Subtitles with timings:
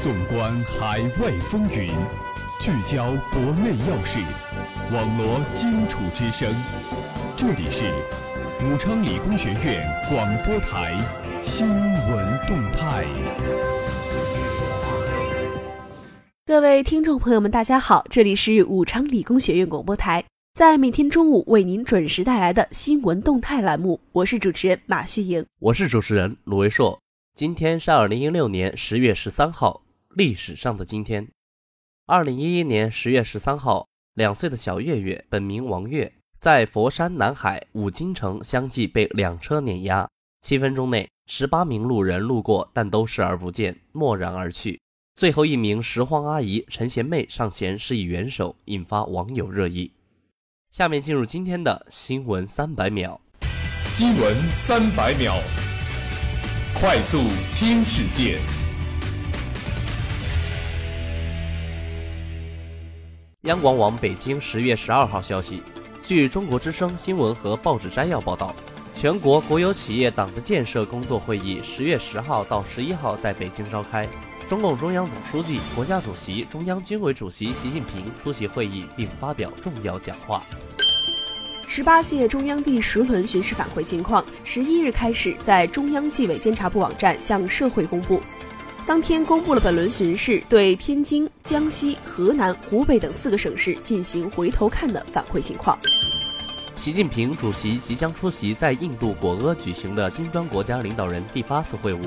[0.00, 1.92] 纵观海外风云，
[2.58, 4.18] 聚焦国内要事，
[4.90, 6.50] 网罗荆楚之声。
[7.36, 7.84] 这里是
[8.64, 10.96] 武昌理工学院广播台
[11.42, 13.04] 新闻动态。
[16.46, 20.24] 各位听众朋友们，大家好，这里是武昌理工学院广播台，
[20.54, 26.98] 在每天中午为您准时带来的新闻动态栏目，我是主持人马旭莹，我是主持人卢维硕。
[27.34, 29.82] 今天是二零一六年十月十三号。
[30.14, 31.28] 历史上的今天，
[32.06, 40.08] 二零一一年十月十三号，两岁的小月月本名王月，在佛山南海五金城相继被两车碾压，
[40.42, 44.80] 七分钟内，十八名路人路过，但都视而不见，默然而去。
[45.14, 49.92] 最后一名拾荒阿姨陈贤妹上前施以援手，引发网友热议。
[50.72, 53.20] 下面进入今天的新闻三百秒。
[53.84, 55.40] 新闻三百秒，
[56.74, 57.18] 快速
[57.54, 58.40] 听世界。
[63.44, 65.62] 央广网北京十月十二号消息，
[66.04, 68.54] 据中国之声新闻和报纸摘要报道，
[68.94, 74.06] 全国国有企业党的建设工作会议十月十号到十一号在北京召开，
[74.46, 80.44] 中共中央总书记、国家主席、中央军委主席习近平出席会议并发表重要讲话。
[81.66, 88.20] 十八届中央第十轮巡视返回情况，十一日开始在中央纪委监察部网站向社会公布。
[88.86, 95.78] 当天公布了本轮巡视对天津、江西、河南、湖北等四个省市进行回头看的反馈情况。
[96.74, 102.00] 习近平主席即将出席在印度果阿举行的金砖国家领导人第八次会晤。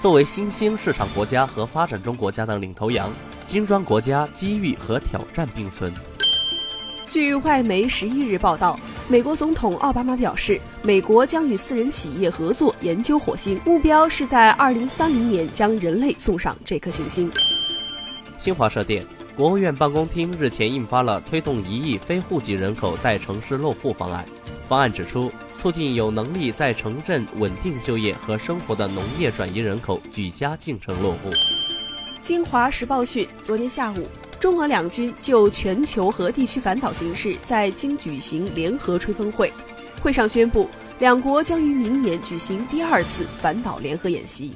[0.00, 3.10] 作为新兴市场国家和发展中国家的领头羊，
[3.46, 5.92] 金砖国家机遇和挑战并存。
[7.14, 8.76] 据外媒十一日报道，
[9.06, 17.30] 美国总统奥巴马表示，美国将与私人企业合作研究火星，目标是在二零三零年将人类送上这颗行星。
[18.36, 24.24] 新华社电，国务院办公厅日前印发了推动一亿非户籍人口在城市落户方案。
[24.68, 31.30] 方案指出，促进有能力在城镇稳定就业和生活的农业转移人口举家进城落户。
[32.20, 34.08] 京华时报讯，昨天下午。
[34.44, 39.50] 中俄两军就全球和地区反导形势在京举行联合吹风会，
[40.02, 40.68] 会上宣布，
[40.98, 44.52] 两国将于明年举行第二次反导联合演习。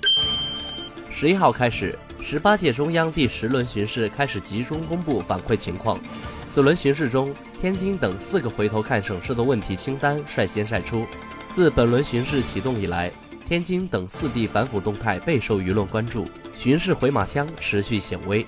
[1.10, 5.98] 十一号开始，十八届中央第十轮巡视开始集中公布反馈情况。
[6.46, 11.06] 此轮巡视中，天津等四个回头看省市的问题清单率先晒出。
[11.48, 13.10] 自本轮巡视启动以来，
[13.48, 18.46] 天津等四地反腐动态备受舆论关注，巡视回马枪持续显微。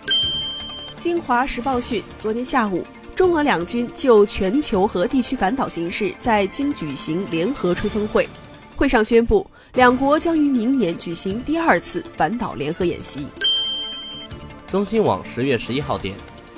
[1.01, 2.85] 京华时报讯，昨天下午，
[3.17, 8.29] 中俄两军就全球和地区反导形势在京举行联合吹风会，
[8.77, 13.27] 会上宣布，两国将于明年举行第二次反导联合演习。
[14.69, 16.15] 中新网十月十一号电，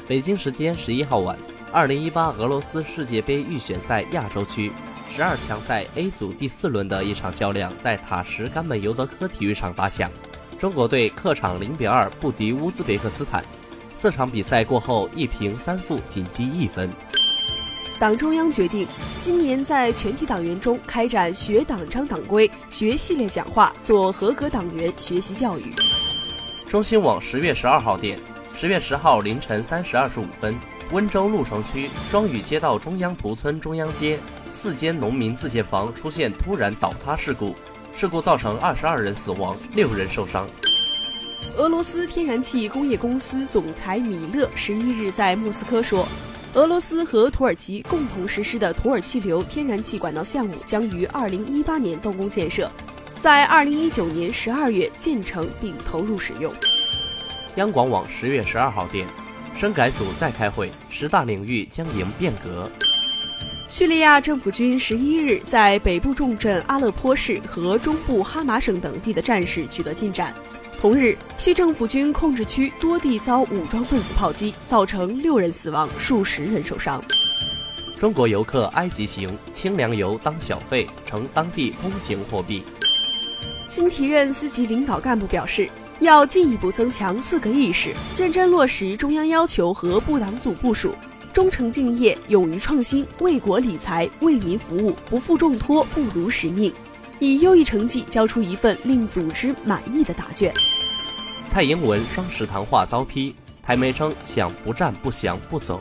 [0.08, 1.38] 北京时间十一号晚，
[1.70, 4.72] 二零一八俄罗斯世界杯预选赛亚洲区
[5.08, 10.10] 十二强赛 A 组第四轮的一场较量在塔什干美尤德科体育场打响，
[10.58, 13.44] 中国队客场零比二不敌乌兹别克斯坦。
[13.94, 16.90] 四场比赛过后，一平三负，仅积一分。
[17.98, 18.86] 党中央决定，
[19.20, 25.72] 今年在全体党员中开展学党章党规、学系列讲话，做合格党员学习教育。
[26.68, 28.18] 中新网十月十二号电，
[28.54, 30.54] 十月十号凌晨三时二十五分，
[30.90, 37.54] 温州鹿城区双屿街道中央图村中央街四间农民自建房出现突然倒塌事故，
[37.94, 40.44] 事故造成二十二人死亡，六人受伤。
[41.56, 46.08] 俄罗斯天然气工业公司总裁米勒十一日在莫斯科说，
[46.54, 52.70] 俄罗斯和土耳其共同实施的土耳其流天然气管道项目将于二零一八年动工建设，
[53.20, 56.52] 在二零一九年十二月建成并投入使用。
[57.56, 59.06] 央广网十月十二号电，
[59.54, 62.70] 深改组再开会，十大领域将迎变革。
[63.68, 70.34] 叙利亚政府军十一日在北部重镇阿勒颇市和中部哈马省等地的战事取得进展。
[70.82, 77.00] 同日，叙政府军控制区多地遭武装分子炮击，造成六人死亡，数十人受伤。
[78.00, 82.64] 中国游客埃及行，清凉油当小费，成当地通行货币。
[83.68, 85.70] 新提任司级领导干部表示，
[86.00, 90.92] 要进一步增强四个意识，认真落实中央要求和部党组部署，
[91.32, 96.72] 忠诚敬业，勇于创新，为国理财，为民服务，不负重托，不辱使命。
[97.20, 100.52] 以优异成绩交出一份令组织满意的答卷。
[101.52, 105.78] 蔡英文双十谈话遭批，台媒称想不战不降不走。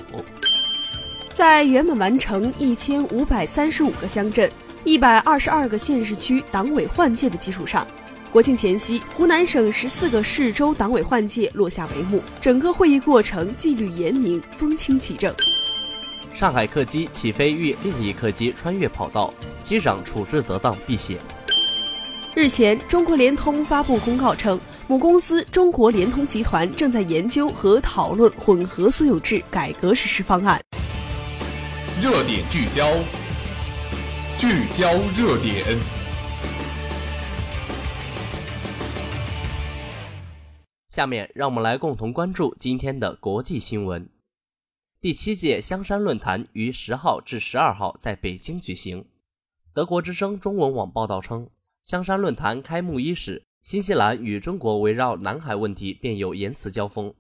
[1.34, 4.52] 在圆满完成一千五百三十五个乡镇、
[4.84, 7.88] 一百二十二个县市区党委换届的基础上，
[8.34, 15.34] 国庆前夕，湖南省十四个市州党委换届落下帷幕，整个会议过程纪律严明，风清气正。
[16.34, 19.34] 上海客机起飞遇另一客机穿越跑道，
[19.64, 21.16] 机长处置得当避险。
[22.34, 24.58] 日前，中国联通发布公告称，
[24.92, 30.60] 母公司中国联通集团正在研究和讨论混合所有制改革实施方案。
[32.02, 32.86] 热点聚焦，
[34.38, 35.80] 聚焦热点。
[40.90, 44.10] 下面让我们来共同关注今天的国际新闻。
[45.00, 49.06] 第七届香山论坛于十号至十二号在北京举行。
[49.74, 51.50] 德国之声中文网报道称。
[51.82, 57.14] 香山论坛开幕伊始，新西兰与中国围绕南海问题便有言辞交锋。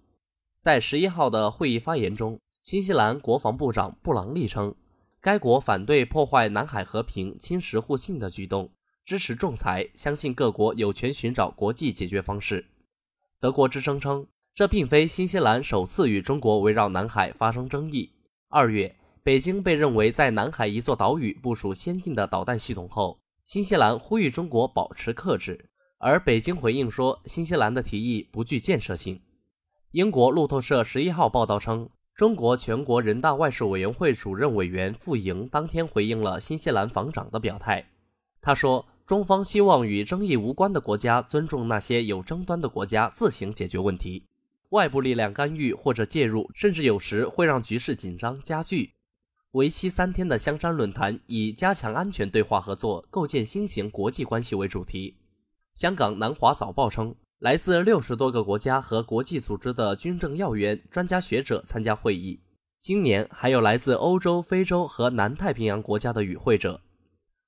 [0.59, 4.73] 在十一号的会议发言中，新西兰国防部长布朗利称，
[5.21, 8.71] 该国反对破坏南海和平、侵蚀互信的举动，
[9.05, 12.65] 支持仲裁，相信各国有权寻找国际解决方式。
[13.39, 18.11] 德国之声称，这并非新西兰首次与中国围绕南海发生争议。
[18.49, 23.19] 二月，北京被认为在南海一座岛屿部署先进的导弹系统后。
[23.43, 25.70] 新西兰呼吁中国保持克制，
[26.03, 29.21] 而北京回应说，新西兰的提议不具建设性。
[29.91, 37.87] 英国路透社十一号报道称，中国全国人大外事委员会主任委员傅莹当天回应了新西兰防长的表态。
[38.41, 44.25] 他说，中方希望与争议无关的国家尊重那些有争端的国家自行解决问题，
[44.69, 48.93] 外部力量干预或者介入，甚至有时会让局势紧张加剧。
[49.51, 55.17] 为期三天的香山论坛以加强安全对话合作、构建新型国际关系为主题。
[55.73, 62.41] 香港南华早报称，来自六十多个国家和国际组织的军政要员、专家学者参加会议。
[62.79, 66.81] 今年还有来自欧洲、非洲和南太平洋国家的与会者。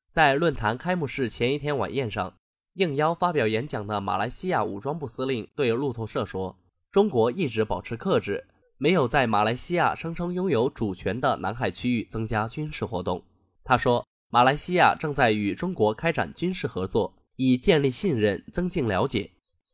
[0.10, 2.36] 在论坛开幕式前一天晚宴上，
[2.76, 6.58] 应邀发表演讲的马来西亚武装部司令对路透社说
[6.92, 8.48] ：“中国一直保持克制。”
[8.78, 13.24] 没有在马来西亚声称拥有主权的南海区域增加军事活动。
[13.64, 19.32] 他说，马来西亚正在与中国开展军事合作，以建立信任、增进了解。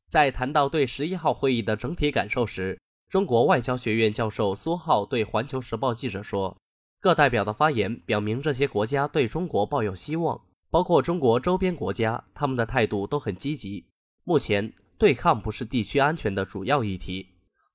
[0.08, 2.80] 在谈到对十一号会议的整体感受时，
[3.10, 6.58] 中国外交学院教授苏浩对环球时报记者说
[7.00, 13.86] ：“各代表的发言表明，这些国家对中国抱有希望，包括中国周边国家，他们的态度都很积极。
[14.24, 17.28] 目前，对抗不是地区安全的主要议题。”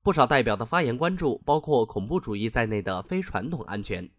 [0.02, 4.10] 不少代表的发言关注包括恐怖主义在内的非传统安全，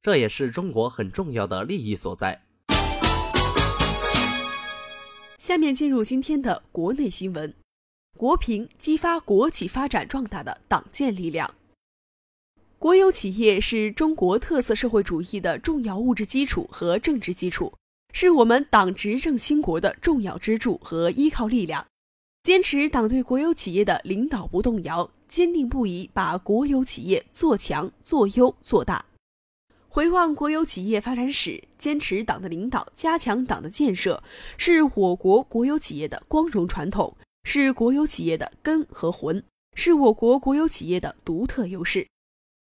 [0.00, 2.43] 这也是中国很重要的利益所在。
[5.44, 7.52] 下面进入今天的国内新闻：
[8.16, 11.54] 国评激发国企发展壮大的党建力量。
[12.78, 17.70] 国有企业是中国特色社会主义的重要物质基础和政治基础，
[18.14, 21.84] 是我们党执政兴国的重要支柱和依靠力量。
[22.42, 25.10] 坚持党对国有企业的领导不动摇。
[25.28, 29.04] 坚定不移把国有企业做强、做优、做大。
[29.94, 34.20] 回望国有企业发展史，坚持党的领导，加强党的建设，
[34.58, 39.40] 是我国国有企业的光荣传统，是国有企业的根和魂，
[39.76, 42.08] 是我国国有企业的独特优势。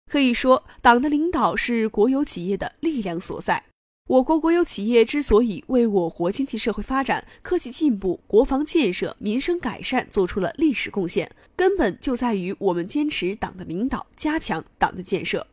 [0.09, 3.61] 可以说，党的领导是国有企业的力量所在。
[4.07, 15.45] 我国国有企业之所以为我国经济社会发展、科技进步、国防建设、民生改善做出了历史贡献，根本就在于我们坚持党的领导，加强党的建设。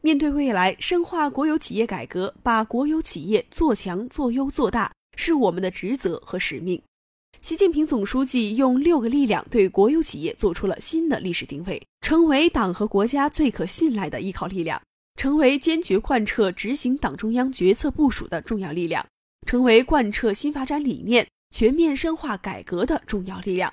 [0.00, 6.80] 面对未来，深化国有企业改革，把国有企业做强、做优、做大，是我们的职责和使命。
[7.40, 14.80] 习近平总书记用六个力量对国有企业做出了新的历史定位，成为党和国家最可信赖的依靠力量。
[15.16, 19.04] 成为坚决贯彻执行党中央决策部署的重要力量，
[19.48, 23.72] 成为贯彻新发展理念、全面深化改革的重要力量，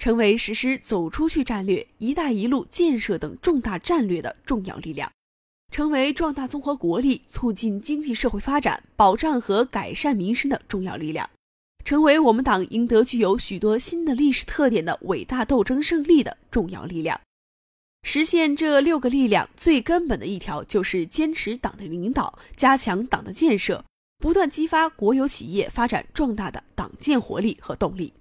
[0.00, 5.12] 成为实施走出去战略、一带一路建设等重大战略的重要力量，
[5.76, 11.28] 成为壮大综合国力、促进经济社会发展、保障和改善民生的重要力量，
[11.84, 17.20] 成为我们党赢得具有许多新的历史特点的伟大斗争胜利的重要力量。
[18.04, 23.84] 实现这六个力量最根本的一条，就是坚持党的领导，加强党的建设，
[24.16, 28.14] 不断激发国有企业发展壮大的党建活力和动力。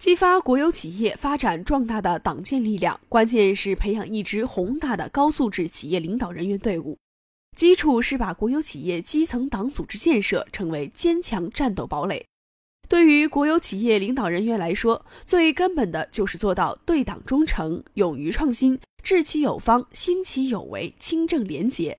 [0.00, 6.96] 激发国有企业发展壮大的党建力量，关键是培养一支宏大的高素质企业领导人员队伍，
[7.54, 12.24] 基础是把国有企业基层党组织建设成为坚强战斗堡垒。
[12.88, 18.80] 对于国有企业领导人员来说，最根本的就是做到对党忠诚、勇于创新。
[19.02, 21.98] 治其有方，兴其有为，清正廉洁，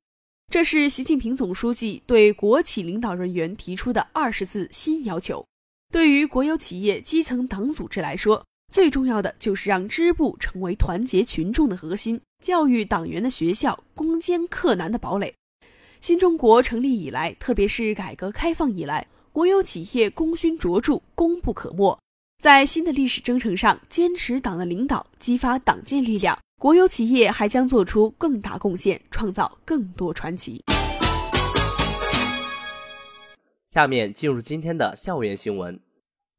[0.51, 5.46] 这是习近平总书记对国企领导人员提出的二十字新要求。
[5.91, 15.33] 对于国有企业基层党组织来说，最重要的就是让支部成为团结群众的核心，教育党员的学校，攻坚克难的堡垒。
[16.00, 22.00] 新中国成立以来，特别是改革开放以来，国有企业功勋卓著，功不可没。
[22.41, 30.63] 在新的历史征程上，坚持党的领导，激发党建力量，国有企业还将做出更大贡献，创造更多传奇。
[33.71, 35.79] 下面进入今天的校园新闻。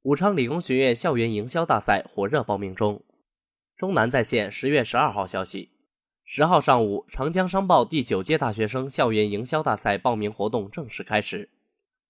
[0.02, 3.02] 武昌理工学院校园营销大赛火热报名中。
[3.74, 5.70] 中南在线十月十二号消息，
[6.22, 11.48] 十号上午，长江商报第九届大学生校园营销大赛报名活动正式开始。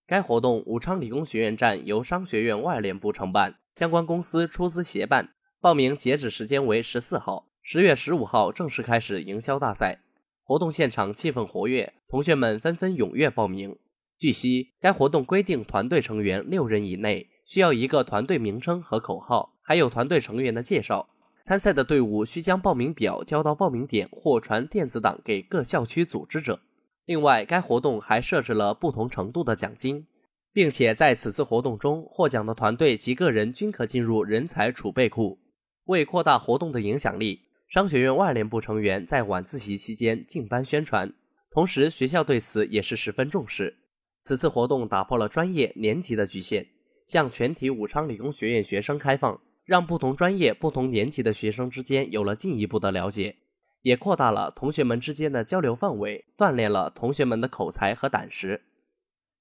[0.09, 5.33] 该活动武昌理工学院站由商学院外联部承办，相关公司出资协办。
[5.61, 10.01] 报名截止时间为十四号，十月十五号正式开始营销大赛。
[10.43, 13.79] 活动现场气氛活跃，同学们纷纷踊跃报名。
[14.23, 17.29] 据悉，该活动规定团队成员六人以内。
[17.45, 21.09] 需要一个团队名称和口号，还有团队成员的介绍。
[21.43, 26.61] 参赛的队伍需将报名表交到报名点或传电子档给各校区组织者。
[27.05, 30.07] 另外，该活动还设置了不同程度的奖金，
[30.53, 35.41] 并且在此次活动中获奖的团队及个人均可进入人才储备库。
[35.87, 41.13] 为扩大活动的影响力，商学院外联部成员在晚自习期间进班宣传，
[41.51, 43.79] 同时学校对此也是十分重视。
[44.23, 46.67] 此次活动打破了专业年级的局限。
[47.05, 53.37] 向全体武昌理工学院学生开放，让不同专业、不同年级的学生之间有了进一步的了解，
[53.83, 58.63] 也扩大了同学们之间的交流范围，锻炼了同学们的口才和胆识。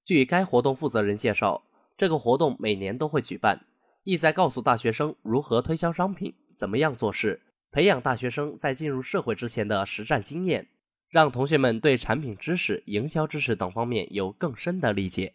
[0.04, 1.62] 据该活动负责人介绍，
[1.96, 3.64] 这个活动每年都会举办，
[4.02, 10.66] 意在告诉大学生如何推销商品、怎么样做事，培养大学生在进入社会之前的实战经验，
[11.12, 15.34] 让同学们对产品知识、营销知识等方面有更深的理解。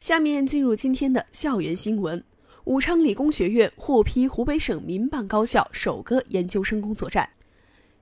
[0.00, 2.24] 下面进入今天的校园新闻：
[2.64, 7.28] 武昌理工学院获批湖北省民办高校首个研究生工作站。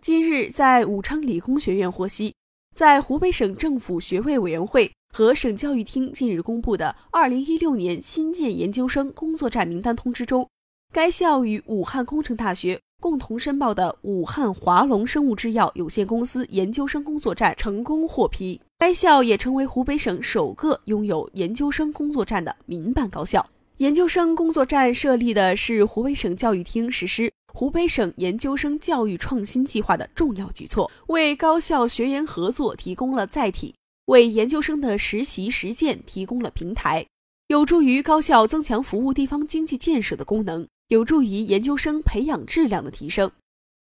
[0.01, 2.37] 近日，在武昌理工学院获悉，
[2.73, 10.49] 在湖北省政府学位委员会和省教育厅近日公布的2016年新建研究生工作站名单通知中，
[10.93, 18.61] 该校与武汉工程大学共同申报的武汉华龙生物制药有限公司研究生工作站成功获批。
[18.77, 23.45] 该校也成为湖北省首个拥有研究生工作站的民办高校。
[23.77, 33.73] 研究生工作站设立的是湖北省教育厅实施湖北省研究生教育创新计划的重要举措，为高校学研合作提供了载体，
[34.07, 37.07] 为研究生的实习实践提供了平台，
[37.47, 43.31] 有助于高校增强服务地方经济建设的功能，有助于研究生培养质量的提升。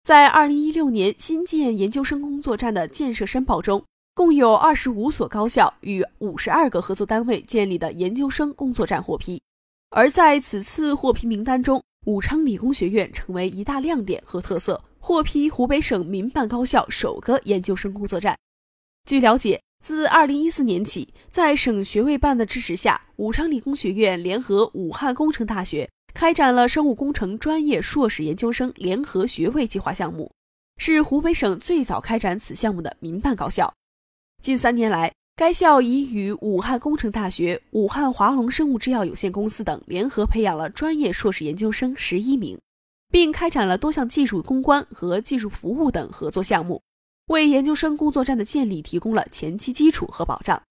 [0.02, 3.84] 在二零一六年新建研究生工作站的建设申报中。
[4.16, 9.42] 共有二十五所高校与五十二个合作单位建立的研究生工作站获批，
[9.90, 18.38] 而在此次获批名单中，武昌理工学院成为一大亮点和特色，获批湖北省民办高校首个研究生工作站。
[19.04, 30.30] 据了解，自二零一四年起，在省学位办的支持下，武昌理工学院联合武汉工程大学开展了生物工程专业硕士研究生联合学位计划项目，
[30.76, 33.74] 是湖北省最早开展此项目的民办高校。
[34.40, 42.56] 近三年来，该校已与武汉工程大学、武汉华龙生物制药有限公司等联合培养了专业硕士研究生十一名，
[43.10, 46.80] 并开展了多项技术攻关和技术服务等合作项目，
[47.26, 50.62] 为研究生工作站的建立提供了前期基础和保障。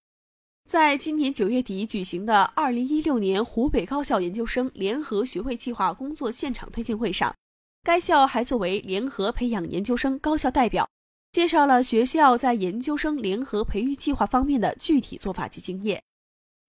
[0.69, 7.35] 在今年九月底举行的二零一六年湖北高校研究生联合学位计划工作现场推进会上，
[7.83, 10.87] 该校还作为联合培养研究生高校代表。
[11.31, 16.01] 介绍了学校在研究生联合培育计划方面的具体做法及经验。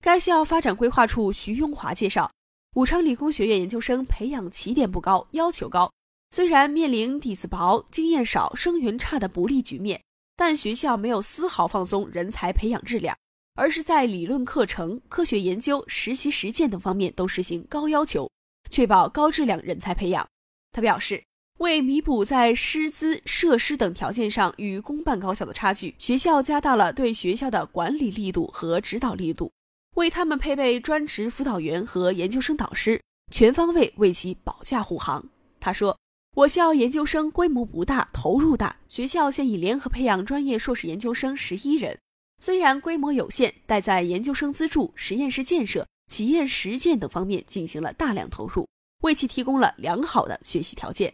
[0.00, 2.30] 该校发展规划处徐永华介绍，
[2.74, 5.90] 武昌理工学院研究生培养起点不高，要求高。
[6.30, 10.02] 虽然面临底子薄、经验少、生源差的不利局面，
[10.34, 13.14] 但学校没有丝毫放松人才培养质量，
[13.54, 18.30] 而是在理论课程、科学研究、实习实践等方面都实行高要求，
[18.70, 20.26] 确保高质量人才培养。
[20.72, 21.22] 他表示。
[21.58, 29.52] 为弥补在师资、设施等条件上与公办高校的差距，学校加大了对学校的管理力度和指导力度，
[29.94, 35.24] 为他们配备专职辅导员和研究生导师，全方位为其保驾护航。
[35.60, 35.96] 他说
[36.34, 38.76] ：“我校研究生规模不大，投入大。
[38.88, 41.96] 学校现已联合培养专业硕士研究生十一人，
[42.40, 48.68] 虽然规模有限，但在研究生资助、实验室建设、企业实践等方面进行了大量投入，
[49.02, 51.12] 为其提供了良好的学习条件。”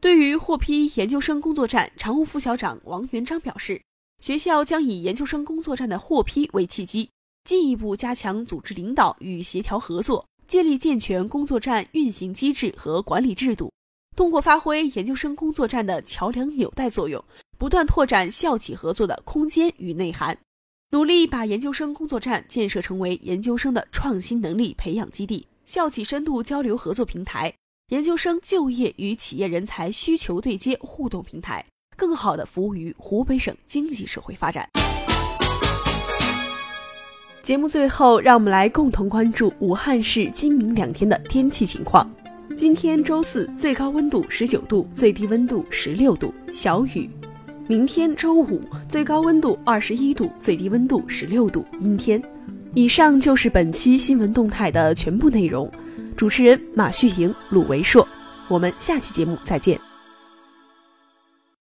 [0.00, 3.82] 对于获批研究生工作站，常务副校长王元章表示，
[4.20, 7.10] 学校将以研究生工作站的获批为契机，
[7.42, 13.72] 进一步加强组织领导与协调合作，建立健全工作站运行机制和管理制度。
[14.16, 17.24] 通过发挥研究生工作站的桥梁纽带作用，
[17.58, 20.38] 不断拓展校企合作的空间与内涵，
[20.92, 27.52] 努力把研究生工作站建设成为研究生的创新能力培养基地、校企深度交流合作平台、
[27.88, 31.64] 研究生就业与企业人才需求对接互动平台，
[31.96, 34.68] 更好地服务于湖北省经济社会发展。
[37.42, 42.08] 节目最后，让我们来共同关注武汉市今明两天的天气情况。
[42.56, 47.10] 今天周四，最高温度十九度，最低温度十六度，小雨。
[47.68, 52.20] 明天周五，最高温度二十一度，最低温度十六度，阴天。
[52.72, 55.70] 以上就是本期新闻动态的全部内容。
[56.16, 58.08] 主持人马旭莹、鲁维硕，
[58.48, 59.87] 我们下期节目再见。